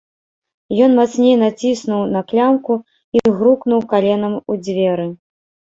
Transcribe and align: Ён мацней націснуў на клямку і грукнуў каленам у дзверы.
Ён 0.85 0.95
мацней 0.99 1.35
націснуў 1.43 2.01
на 2.15 2.21
клямку 2.33 2.73
і 3.19 3.25
грукнуў 3.37 3.79
каленам 3.95 4.33
у 4.53 4.63
дзверы. 4.65 5.07